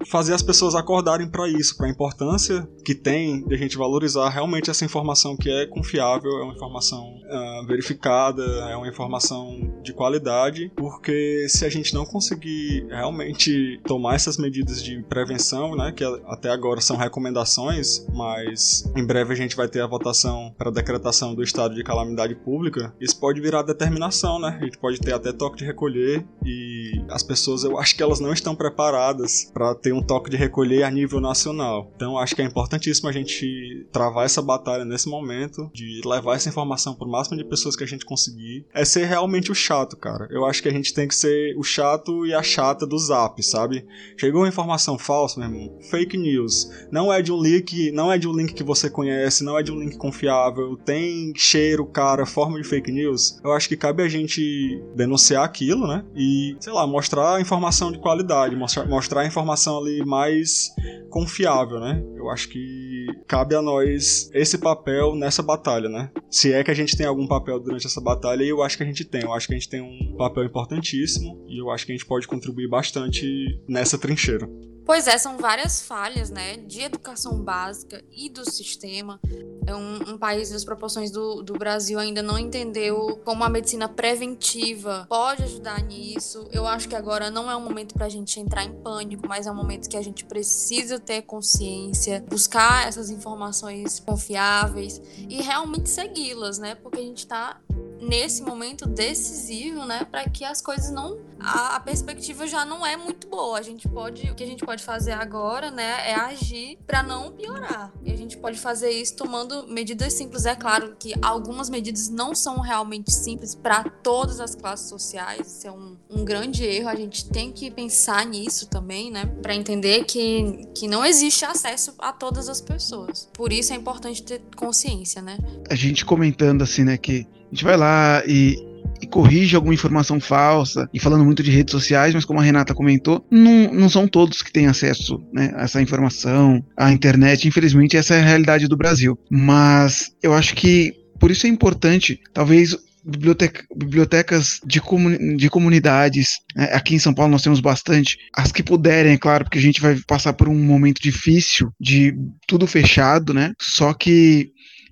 [0.08, 4.30] fazer as pessoas acordarem para isso, para a importância que tem de a gente valorizar
[4.30, 9.94] realmente essa informação que é confiável, é uma informação uh, verificada, é uma informação de
[9.94, 16.04] qualidade, porque se a gente não conseguir realmente tomar essas medidas de prevenção, né, que
[16.26, 21.36] até agora são recomendações, mas em breve a gente vai ter a votação para decretação
[21.36, 24.58] do estado de calamidade pública, isso pode virar determinação, né?
[24.62, 28.22] A gente pode ter até toque de recolher e as pessoas, eu acho que elas
[28.22, 31.92] não estão preparadas preparadas para ter um toque de recolher a nível nacional.
[31.96, 36.50] Então acho que é importantíssimo a gente travar essa batalha nesse momento, de levar essa
[36.50, 38.66] informação para o máximo de pessoas que a gente conseguir.
[38.74, 40.28] É ser realmente o chato, cara.
[40.30, 43.42] Eu acho que a gente tem que ser o chato e a chata do zap,
[43.44, 43.86] sabe?
[44.18, 46.70] Chegou uma informação falsa, meu irmão, fake news.
[46.92, 49.64] Não é de um link, não é de um link que você conhece, não é
[49.64, 50.53] de um link confiável,
[50.86, 53.40] tem cheiro, cara, forma de fake news.
[53.44, 56.06] Eu acho que cabe a gente denunciar aquilo, né?
[56.16, 60.74] E, sei lá, mostrar informação de qualidade, mostrar mostrar, informação ali mais
[61.10, 62.04] confiável, né?
[62.16, 66.12] Eu acho que cabe a nós esse papel nessa batalha, né?
[66.30, 68.86] Se é que a gente tem algum papel durante essa batalha, eu acho que a
[68.86, 69.22] gente tem.
[69.22, 72.06] Eu acho que a gente tem um papel importantíssimo e eu acho que a gente
[72.06, 74.50] pode contribuir bastante nessa trincheira.
[74.86, 79.20] Pois é, são várias falhas, né, de educação básica e do sistema.
[79.66, 83.88] É um, um país das proporções do, do Brasil ainda não entendeu como a medicina
[83.88, 86.48] preventiva pode ajudar nisso.
[86.52, 89.48] Eu acho que agora não é um momento para a gente entrar em pânico, mas
[89.48, 95.90] é um momento que a gente precisa ter consciência, buscar essas informações confiáveis e realmente
[95.90, 97.60] segui-las, né, porque a gente está
[98.08, 102.96] nesse momento decisivo, né, para que as coisas não a, a, perspectiva já não é
[102.96, 103.60] muito boa.
[103.60, 107.32] A gente pode, o que a gente pode fazer agora, né, é agir para não
[107.32, 107.92] piorar.
[108.04, 110.46] E a gente pode fazer isso tomando medidas simples.
[110.46, 115.58] É claro que algumas medidas não são realmente simples para todas as classes sociais.
[115.58, 116.90] Isso é um, um grande erro.
[116.90, 121.94] A gente tem que pensar nisso também, né, para entender que, que não existe acesso
[122.00, 123.30] a todas as pessoas.
[123.34, 125.38] Por isso é importante ter consciência, né?
[125.70, 128.58] A gente comentando assim, né, que a gente vai lá e
[129.02, 132.74] e corrige alguma informação falsa, e falando muito de redes sociais, mas como a Renata
[132.74, 137.46] comentou, não, não são todos que têm acesso né, a essa informação, à internet.
[137.46, 139.20] Infelizmente, essa é a realidade do Brasil.
[139.30, 146.40] Mas eu acho que por isso é importante, talvez Biblioteca, bibliotecas de, comun, de comunidades.
[146.56, 146.70] Né?
[146.72, 148.18] Aqui em São Paulo nós temos bastante.
[148.34, 152.16] As que puderem, é claro, porque a gente vai passar por um momento difícil de
[152.48, 153.52] tudo fechado, né?
[153.60, 154.52] Só que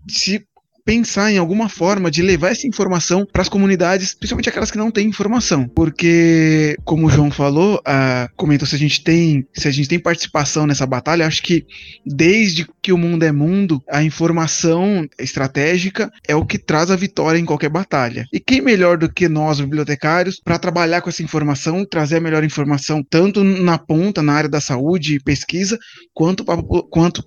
[0.09, 0.43] se
[0.91, 4.91] pensar em alguma forma de levar essa informação para as comunidades, principalmente aquelas que não
[4.91, 9.71] têm informação, porque como o João falou, uh, comentou se a gente tem se a
[9.71, 11.65] gente tem participação nessa batalha, acho que
[12.05, 17.39] desde que o mundo é mundo, a informação estratégica é o que traz a vitória
[17.39, 18.25] em qualquer batalha.
[18.33, 22.43] E quem melhor do que nós bibliotecários para trabalhar com essa informação, trazer a melhor
[22.43, 25.79] informação tanto na ponta, na área da saúde e pesquisa,
[26.13, 27.23] quanto para quanto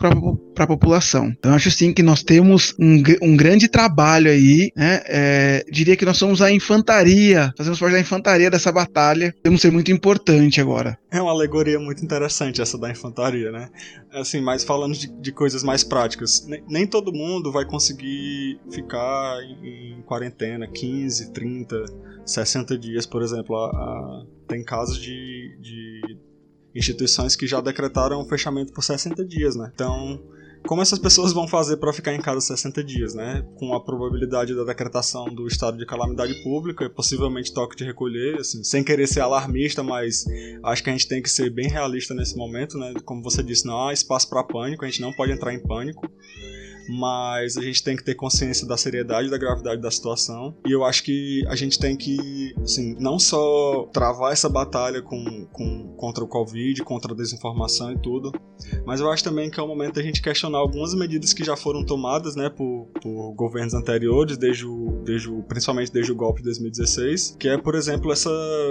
[0.59, 1.33] a população.
[1.38, 5.02] Então acho sim que nós temos um, um grande trabalho aí, né?
[5.06, 9.34] É, diria que nós somos a infantaria, fazemos parte da infantaria dessa batalha.
[9.42, 10.98] Temos ser muito importante agora.
[11.10, 13.70] É uma alegoria muito interessante essa da infantaria, né?
[14.12, 19.38] Assim, mas falando de, de coisas mais práticas, nem, nem, todo mundo vai conseguir ficar
[19.42, 21.84] em, em, quarentena 15, 30,
[22.24, 23.56] 60 dias, por exemplo.
[23.56, 26.18] A, a, tem casos de, de
[26.74, 29.70] instituições que já decretaram o fechamento por 60 dias, né?
[29.74, 30.20] Então,
[30.66, 33.44] como essas pessoas vão fazer para ficar em casa 60 dias, né?
[33.57, 38.64] Com a probabilidade da decretação do estado de calamidade pública, possivelmente toque de recolher, assim,
[38.64, 40.24] sem querer ser alarmista, mas
[40.62, 42.94] acho que a gente tem que ser bem realista nesse momento, né?
[43.05, 46.11] Como você disse, não há espaço para pânico, a gente não pode entrar em pânico
[46.88, 50.54] mas a gente tem que ter consciência da seriedade da gravidade da situação.
[50.66, 55.46] E eu acho que a gente tem que, assim, não só travar essa batalha com,
[55.52, 58.32] com, contra o Covid, contra a desinformação e tudo,
[58.86, 61.56] mas eu acho também que é o momento da gente questionar algumas medidas que já
[61.56, 66.40] foram tomadas, né, por, por governos anteriores, desde o, desde o, principalmente desde o golpe
[66.40, 68.30] de 2016, que é, por exemplo, essa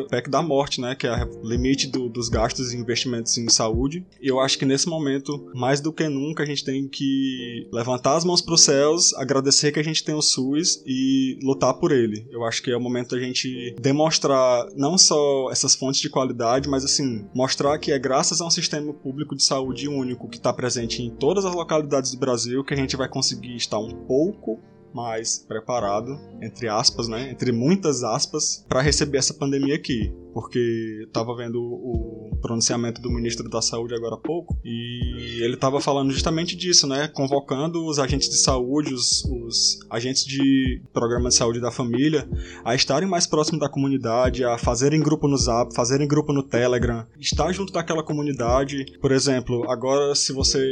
[0.09, 4.05] PEC da morte, né, que é o limite do, dos gastos e investimentos em saúde.
[4.21, 8.02] E eu acho que nesse momento, mais do que nunca, a gente tem que levantar
[8.03, 11.73] levantar as mãos para os céus, agradecer que a gente tem o SUS e lutar
[11.75, 12.27] por ele.
[12.29, 16.67] Eu acho que é o momento da gente demonstrar não só essas fontes de qualidade,
[16.67, 20.51] mas assim, mostrar que é graças a um sistema público de saúde único que está
[20.51, 24.59] presente em todas as localidades do Brasil que a gente vai conseguir estar um pouco
[24.93, 31.35] mais preparado, entre aspas, né, entre muitas aspas, para receber essa pandemia aqui porque estava
[31.35, 36.55] vendo o pronunciamento do ministro da Saúde agora há pouco e ele estava falando justamente
[36.55, 37.07] disso, né?
[37.07, 42.27] Convocando os agentes de saúde, os, os, agentes de programa de saúde da família
[42.65, 47.05] a estarem mais próximos da comunidade, a fazerem grupo no Zap, fazerem grupo no Telegram,
[47.19, 48.85] estar junto daquela comunidade.
[48.99, 50.65] Por exemplo, agora se você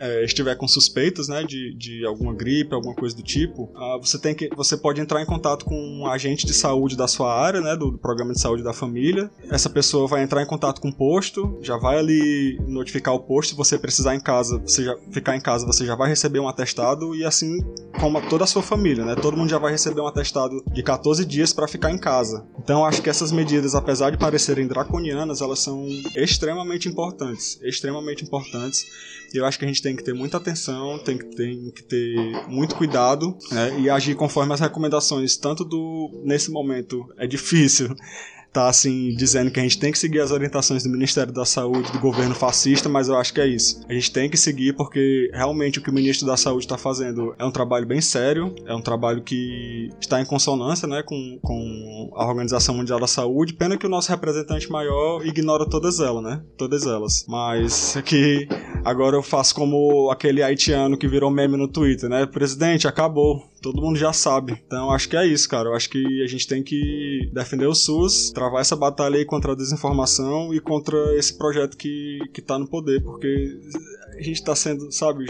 [0.00, 4.18] é, estiver com suspeitas, né, de, de alguma gripe, alguma coisa do tipo, uh, você
[4.18, 7.60] tem que, você pode entrar em contato com um agente de saúde da sua área,
[7.60, 9.30] né, do, do programa de saúde da família família.
[9.50, 13.50] Essa pessoa vai entrar em contato com o posto, já vai ali notificar o posto.
[13.50, 16.48] Se você precisar em casa, você já ficar em casa, você já vai receber um
[16.48, 17.58] atestado e assim
[18.00, 19.14] como toda a sua família, né?
[19.14, 22.46] Todo mundo já vai receber um atestado de 14 dias para ficar em casa.
[22.58, 28.86] Então acho que essas medidas, apesar de parecerem draconianas, elas são extremamente importantes, extremamente importantes.
[29.34, 31.82] E eu acho que a gente tem que ter muita atenção, tem que, tem que
[31.82, 33.80] ter muito cuidado né?
[33.80, 37.94] e agir conforme as recomendações, tanto do nesse momento é difícil
[38.52, 41.92] tá assim dizendo que a gente tem que seguir as orientações do Ministério da Saúde
[41.92, 43.84] do governo fascista, mas eu acho que é isso.
[43.88, 47.34] A gente tem que seguir porque realmente o que o ministro da Saúde está fazendo
[47.38, 52.10] é um trabalho bem sério, é um trabalho que está em consonância, né, com, com
[52.14, 53.52] a Organização Mundial da Saúde.
[53.52, 56.42] Pena que o nosso representante maior ignora todas elas, né?
[56.56, 57.24] Todas elas.
[57.28, 58.48] Mas aqui
[58.84, 62.26] agora eu faço como aquele haitiano que virou meme no Twitter, né?
[62.26, 64.60] Presidente, acabou todo mundo já sabe.
[64.66, 65.68] Então acho que é isso, cara.
[65.68, 69.52] Eu acho que a gente tem que defender o SUS, travar essa batalha aí contra
[69.52, 73.58] a desinformação e contra esse projeto que, que tá no poder, porque
[74.18, 75.26] a gente tá sendo, sabe,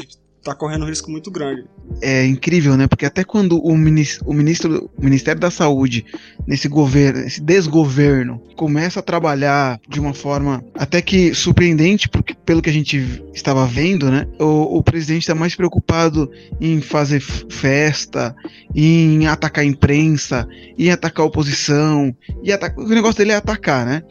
[0.47, 1.65] tá correndo um risco muito grande.
[2.01, 2.87] É incrível, né?
[2.87, 6.05] Porque até quando o, ministro, o, ministro, o Ministério da Saúde,
[6.47, 12.63] nesse governo, esse desgoverno, começa a trabalhar de uma forma até que surpreendente, porque pelo
[12.63, 16.31] que a gente estava vendo, né, o, o presidente está mais preocupado
[16.61, 18.35] em fazer festa,
[18.75, 20.47] em atacar a imprensa,
[20.79, 24.03] em atacar a oposição, e atacar, o negócio dele é atacar, né?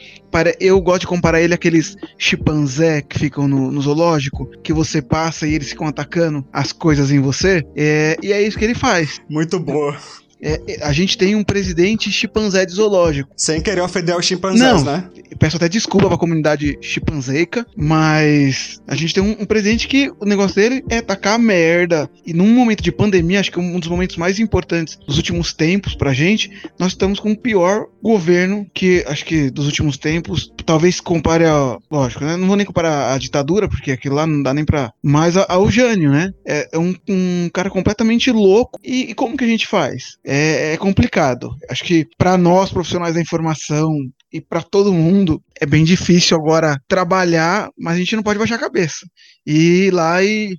[0.59, 5.47] Eu gosto de comparar ele àqueles chimpanzé que ficam no, no, zoológico, que você passa
[5.47, 7.65] e eles ficam atacando as coisas em você.
[7.75, 9.21] É, e é isso que ele faz.
[9.29, 9.97] Muito boa.
[10.41, 13.29] É, é, a gente tem um presidente chimpanzé de zoológico.
[13.35, 15.09] Sem querer ofender os chimpanzés, Não, né?
[15.39, 20.25] Peço até desculpa pra comunidade chimpanzeica, mas a gente tem um, um, presidente que o
[20.25, 22.09] negócio dele é tacar merda.
[22.25, 25.95] E num momento de pandemia, acho que um dos momentos mais importantes dos últimos tempos
[25.95, 30.53] pra gente, nós estamos com o pior governo que acho que dos últimos tempos.
[30.63, 31.77] Talvez compare a.
[31.89, 32.37] Lógico, né?
[32.37, 34.93] Não vou nem comparar a ditadura, porque aquilo lá não dá nem pra.
[35.01, 36.31] Mas ao Jânio, né?
[36.45, 38.79] É, é um, um, cara completamente louco.
[38.83, 40.17] E, e como que a gente faz?
[40.23, 41.55] é, é complicado.
[41.69, 43.91] Acho que para nós, profissionais da informação,
[44.31, 48.55] e para todo mundo é bem difícil agora trabalhar, mas a gente não pode baixar
[48.55, 49.05] a cabeça.
[49.45, 50.57] E ir lá e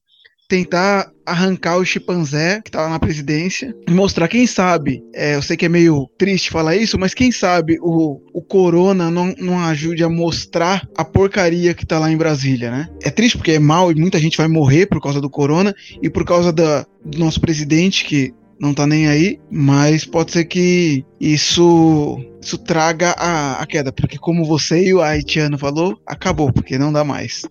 [0.48, 5.42] tentar arrancar o chimpanzé que tá lá na presidência e mostrar, quem sabe, é, eu
[5.42, 9.58] sei que é meio triste falar isso, mas quem sabe o, o corona não, não
[9.58, 12.88] ajude a mostrar a porcaria que tá lá em Brasília, né?
[13.02, 16.08] É triste porque é mal e muita gente vai morrer por causa do corona e
[16.08, 21.04] por causa da, do nosso presidente que não tá nem aí, mas pode ser que
[21.20, 26.78] isso isso traga a, a queda, porque como você e o Haitiano falou, acabou, porque
[26.78, 27.42] não dá mais.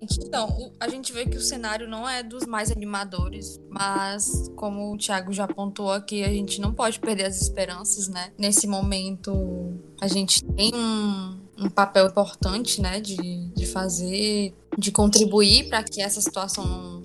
[0.00, 4.98] Então, a gente vê que o cenário não é dos mais animadores, mas como o
[4.98, 8.30] Thiago já apontou aqui, a gente não pode perder as esperanças, né?
[8.38, 15.68] Nesse momento, a gente tem um, um papel importante, né, de, de fazer, de contribuir
[15.68, 16.95] para que essa situação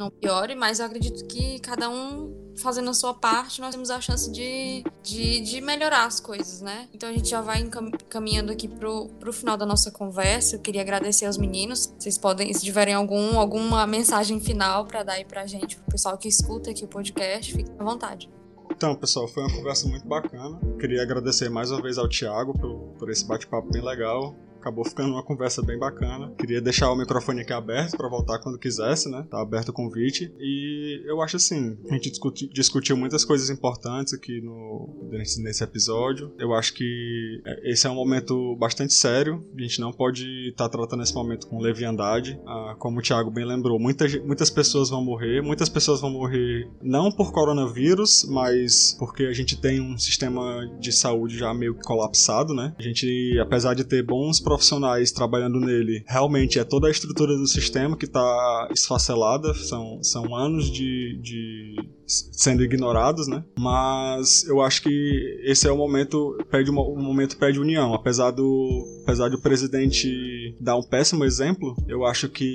[0.00, 4.00] não, piore, mas eu acredito que cada um fazendo a sua parte, nós temos a
[4.00, 6.88] chance de, de, de melhorar as coisas, né?
[6.92, 7.68] Então a gente já vai
[8.08, 10.56] caminhando aqui pro, pro final da nossa conversa.
[10.56, 11.94] Eu queria agradecer aos meninos.
[11.98, 16.16] Vocês podem, se tiverem algum, alguma mensagem final para dar aí pra gente, pro pessoal
[16.16, 18.30] que escuta aqui o podcast, fiquem à vontade.
[18.70, 20.58] Então, pessoal, foi uma conversa muito bacana.
[20.78, 25.14] Queria agradecer mais uma vez ao Thiago por, por esse bate-papo bem legal acabou ficando
[25.14, 26.32] uma conversa bem bacana.
[26.38, 29.26] Queria deixar o microfone aqui aberto para voltar quando quisesse, né?
[29.30, 30.32] Tá aberto o convite.
[30.38, 36.32] E eu acho assim, a gente discuti, discutiu muitas coisas importantes aqui no, nesse episódio.
[36.38, 39.44] Eu acho que é, esse é um momento bastante sério.
[39.56, 42.38] A gente não pode estar tá tratando esse momento com leviandade.
[42.46, 45.40] Ah, como o Thiago bem lembrou, muitas, muitas pessoas vão morrer.
[45.42, 50.92] Muitas pessoas vão morrer não por coronavírus, mas porque a gente tem um sistema de
[50.92, 52.74] saúde já meio colapsado, né?
[52.78, 57.46] A gente, apesar de ter bons profissionais trabalhando nele, realmente é toda a estrutura do
[57.46, 63.44] sistema que está esfacelada, são, são anos de, de sendo ignorados, né?
[63.56, 68.32] Mas eu acho que esse é o momento pede uma, o momento pede união, apesar
[68.32, 72.52] do apesar do presidente dar um péssimo exemplo, eu acho que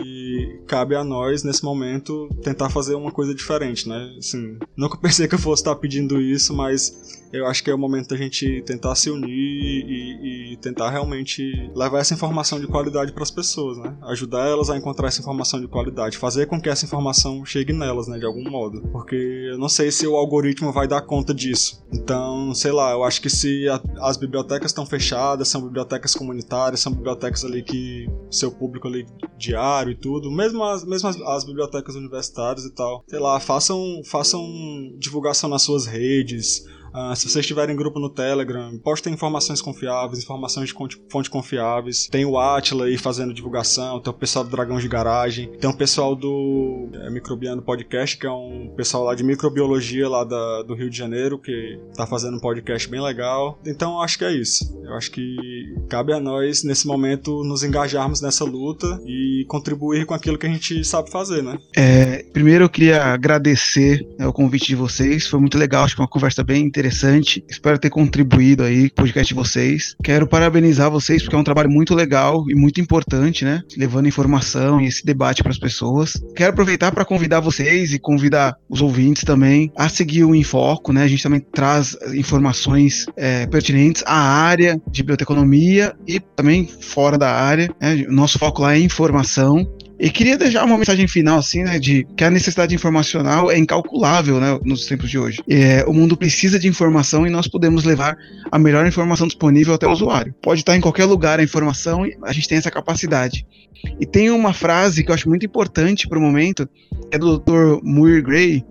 [0.67, 4.15] cabe a nós nesse momento tentar fazer uma coisa diferente, né?
[4.17, 7.77] Assim, nunca pensei que eu fosse estar pedindo isso, mas eu acho que é o
[7.77, 13.11] momento da gente tentar se unir e, e tentar realmente levar essa informação de qualidade
[13.11, 13.95] para as pessoas, né?
[14.03, 18.07] Ajudar elas a encontrar essa informação de qualidade, fazer com que essa informação chegue nelas,
[18.07, 21.83] né, de algum modo, porque eu não sei se o algoritmo vai dar conta disso.
[21.93, 26.79] Então, sei lá, eu acho que se a, as bibliotecas estão fechadas, são bibliotecas comunitárias,
[26.79, 29.05] são bibliotecas ali que seu público ali
[29.37, 34.01] diário e tudo, mesmo as, mesmo as, as bibliotecas universitárias e tal, sei lá, façam,
[34.05, 34.41] façam
[34.97, 36.65] divulgação nas suas redes,
[36.95, 40.75] Uh, se vocês tiverem grupo no Telegram, postem informações confiáveis, informações de
[41.09, 42.07] fonte confiáveis.
[42.07, 45.75] Tem o Atila aí fazendo divulgação, tem o pessoal do Dragão de Garagem, tem o
[45.75, 50.73] pessoal do é, Microbiano Podcast, que é um pessoal lá de microbiologia lá da, do
[50.73, 53.59] Rio de Janeiro, que tá fazendo um podcast bem legal.
[53.65, 54.79] Então acho que é isso.
[54.81, 55.35] Eu acho que
[55.89, 60.49] cabe a nós, nesse momento, nos engajarmos nessa luta e contribuir com aquilo que a
[60.49, 61.57] gente sabe fazer, né?
[61.75, 66.01] É, primeiro eu queria agradecer né, o convite de vocês, foi muito legal, acho que
[66.01, 67.43] uma conversa bem interessante interessante.
[67.49, 69.95] Espero ter contribuído aí com o podcast de vocês.
[70.03, 73.61] Quero parabenizar vocês porque é um trabalho muito legal e muito importante, né?
[73.75, 76.13] Levando informação e esse debate para as pessoas.
[76.35, 81.03] Quero aproveitar para convidar vocês e convidar os ouvintes também a seguir o Infoco, né?
[81.03, 87.31] A gente também traz informações é, pertinentes à área de bioteconomia e também fora da
[87.31, 87.73] área.
[87.81, 88.05] Né?
[88.09, 89.67] Nosso foco lá é informação
[89.97, 94.39] e queria deixar uma mensagem final, assim, né, de que a necessidade informacional é incalculável,
[94.41, 95.41] né, nos tempos de hoje.
[95.49, 98.17] É, o mundo precisa de informação e nós podemos levar
[98.51, 100.35] a melhor informação disponível até o usuário.
[100.41, 103.47] Pode estar em qualquer lugar a informação e a gente tem essa capacidade.
[103.99, 106.67] E tem uma frase que eu acho muito importante para o momento,
[107.11, 107.79] é do Dr.
[107.81, 108.65] Muir Gray,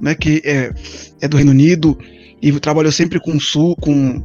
[0.00, 0.72] né, que é,
[1.20, 1.96] é do Reino Unido
[2.42, 4.20] e trabalhou sempre com, sul, com,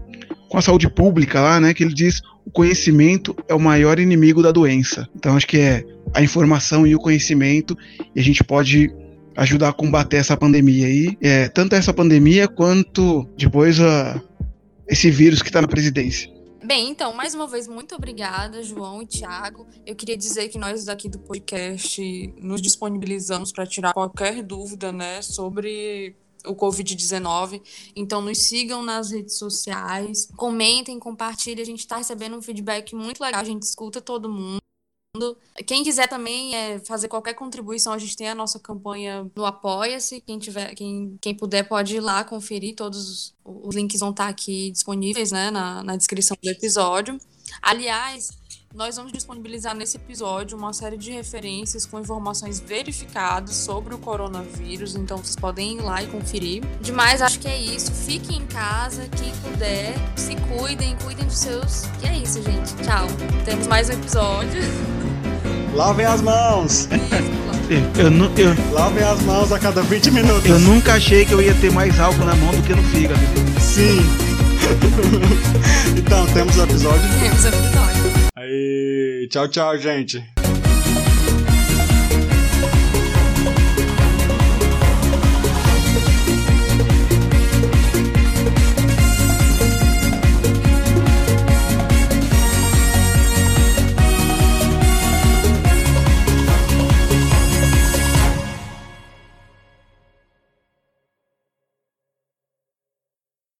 [0.49, 4.41] com a saúde pública lá, né, que ele diz o conhecimento é o maior inimigo
[4.41, 5.07] da doença.
[5.15, 7.77] Então acho que é a informação e o conhecimento
[8.15, 8.93] e a gente pode
[9.35, 14.21] ajudar a combater essa pandemia aí, é, tanto essa pandemia quanto depois a,
[14.87, 16.29] esse vírus que está na presidência.
[16.63, 19.65] Bem, então, mais uma vez, muito obrigada, João e Tiago.
[19.85, 25.21] Eu queria dizer que nós daqui do podcast nos disponibilizamos para tirar qualquer dúvida, né,
[25.21, 26.15] sobre
[26.45, 27.61] o Covid-19.
[27.95, 31.61] Então, nos sigam nas redes sociais, comentem, compartilhem.
[31.61, 34.61] A gente está recebendo um feedback muito legal, a gente escuta todo mundo.
[35.67, 40.21] Quem quiser também é, fazer qualquer contribuição, a gente tem a nossa campanha no Apoia-se.
[40.21, 42.75] Quem tiver, quem, quem puder pode ir lá conferir.
[42.75, 47.19] Todos os links vão estar aqui disponíveis né, na, na descrição do episódio.
[47.61, 48.29] Aliás,
[48.73, 54.95] nós vamos disponibilizar nesse episódio uma série de referências com informações verificadas sobre o coronavírus,
[54.95, 56.63] então vocês podem ir lá e conferir.
[56.79, 57.91] Demais, acho que é isso.
[57.91, 61.83] Fiquem em casa, quem puder, se cuidem, cuidem dos seus.
[62.01, 62.73] E é isso, gente.
[62.83, 63.07] Tchau.
[63.43, 64.61] Temos mais um episódio.
[65.75, 66.87] Lavem as mãos!
[67.69, 70.45] Eu, eu, eu, Lavem as mãos a cada 20 minutos.
[70.45, 73.21] eu nunca achei que eu ia ter mais álcool na mão do que no fígado.
[73.61, 73.99] Sim!
[75.97, 77.01] então, temos o episódio.
[77.21, 78.00] Temos episódio.
[78.35, 80.40] Aí, tchau, tchau, gente.